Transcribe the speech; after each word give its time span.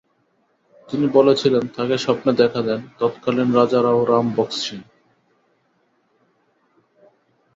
তিনি 0.89 1.07
বলেছিলেন, 1.07 1.63
তাঁকে 1.75 1.97
স্বপ্নে 1.97 2.31
দেখা 2.33 2.61
দেন 2.61 2.81
তত্কালীন 2.99 3.49
রাজা 3.55 3.79
রাও 3.81 4.01
রাম 4.05 4.27
বক্স 4.35 4.57
সিং। 4.65 4.79